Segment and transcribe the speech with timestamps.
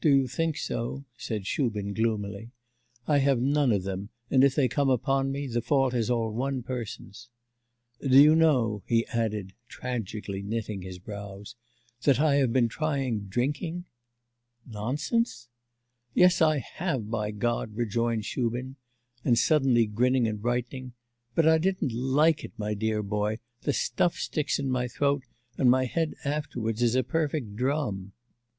[0.00, 2.50] 'Do you think so?' said Shubin gloomily.
[3.06, 6.32] 'I have none of them, and if they come upon me, the fault is all
[6.32, 7.28] one person's.
[8.00, 11.56] Do you know,' he added, tragically knitting his brows,
[12.00, 13.84] 'that I have been trying drinking?'
[14.64, 15.50] 'Nonsense?'
[16.14, 18.76] 'Yes, I have, by God,' rejoined Shubin;
[19.26, 20.94] and suddenly grinning and brightening,
[21.34, 25.24] 'but I didn't like it, my dear boy, the stuff sticks in my throat,
[25.58, 28.12] and my head afterwards is a perfect drum.